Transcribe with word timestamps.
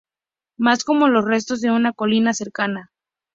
Más 0.57 0.83
como 0.83 1.07
los 1.09 1.23
restos 1.25 1.61
de 1.61 1.69
una 1.69 1.93
colina 1.93 2.33
cercana. 2.33 2.89